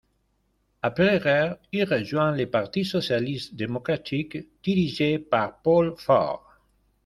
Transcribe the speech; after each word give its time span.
Après 0.81 1.19
guerre, 1.19 1.57
il 1.71 1.83
rejoint 1.83 2.31
le 2.35 2.49
Parti 2.49 2.83
socialiste 2.83 3.53
démocratique, 3.53 4.35
dirigé 4.63 5.19
par 5.19 5.61
Paul 5.61 5.93
Faure. 5.95 6.57